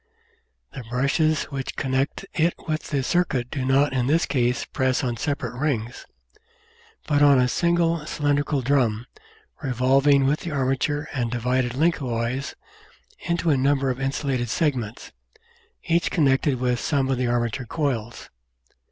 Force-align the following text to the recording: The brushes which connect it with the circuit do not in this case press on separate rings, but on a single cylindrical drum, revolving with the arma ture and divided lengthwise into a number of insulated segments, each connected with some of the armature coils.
The 0.73 0.83
brushes 0.85 1.43
which 1.51 1.75
connect 1.75 2.25
it 2.33 2.55
with 2.67 2.85
the 2.89 3.03
circuit 3.03 3.51
do 3.51 3.63
not 3.63 3.93
in 3.93 4.07
this 4.07 4.25
case 4.25 4.65
press 4.65 5.03
on 5.03 5.15
separate 5.15 5.53
rings, 5.55 6.07
but 7.05 7.21
on 7.21 7.37
a 7.37 7.47
single 7.47 8.03
cylindrical 8.07 8.63
drum, 8.63 9.05
revolving 9.61 10.25
with 10.25 10.39
the 10.39 10.49
arma 10.49 10.77
ture 10.77 11.07
and 11.13 11.29
divided 11.29 11.75
lengthwise 11.75 12.55
into 13.27 13.51
a 13.51 13.57
number 13.57 13.91
of 13.91 14.01
insulated 14.01 14.49
segments, 14.49 15.11
each 15.83 16.09
connected 16.09 16.59
with 16.59 16.79
some 16.79 17.07
of 17.11 17.19
the 17.19 17.27
armature 17.27 17.67
coils. 17.67 18.31